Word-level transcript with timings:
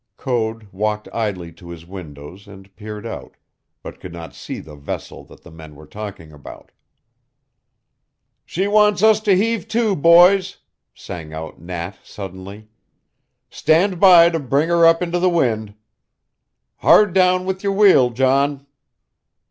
Code 0.17 0.67
walked 0.71 1.07
idly 1.13 1.51
to 1.51 1.69
his 1.69 1.85
windows 1.85 2.47
and 2.47 2.75
peered 2.75 3.05
out, 3.05 3.37
but 3.83 3.99
could 3.99 4.11
not 4.11 4.33
see 4.33 4.59
the 4.59 4.75
vessel 4.75 5.23
that 5.25 5.43
the 5.43 5.51
men 5.51 5.75
were 5.75 5.85
talking 5.85 6.31
about. 6.33 6.71
"She 8.43 8.65
wants 8.65 9.03
us 9.03 9.19
to 9.19 9.37
heave 9.37 9.67
to, 9.67 9.95
boys," 9.95 10.57
sang 10.95 11.33
out 11.33 11.61
Nat 11.61 11.99
suddenly. 12.03 12.67
"Stand 13.51 13.99
by 13.99 14.31
to 14.31 14.39
bring 14.39 14.69
her 14.69 14.87
up 14.87 15.03
into 15.03 15.19
the 15.19 15.29
wind. 15.29 15.75
Hard 16.77 17.13
down 17.13 17.45
with 17.45 17.61
your 17.63 17.73
wheel, 17.73 18.09
John!" 18.09 18.65